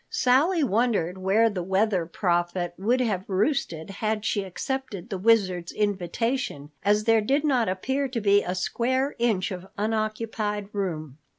[0.09, 6.71] Sally wondered where the Weather Prophet would have roosted had she accepted the Wizard's invitation,
[6.83, 11.19] as there did not appear to be a square inch of unoccupied room.